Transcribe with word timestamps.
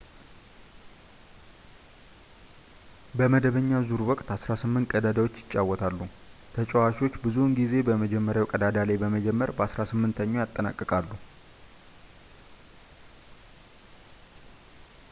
በመደበኛ 3.17 3.67
ዙር 3.89 4.01
ወቅት 4.07 4.29
አስራ 4.37 4.49
ስምንት 4.61 4.89
ቀዳዳዎች 4.93 5.35
ይጫወታሉ፣ 5.43 5.99
ተጫዋቾች 6.55 7.19
ብዙውን 7.27 7.55
ጊዜ 7.61 7.75
በመጀመርያው 7.91 8.51
ቀዳዳ 8.53 8.75
ላይ 8.91 8.99
በመጀመር 9.03 9.51
በአሥራ 9.59 9.85
ስምንተኛው 9.93 10.43
ይጠናቀቃሉ 10.45 11.11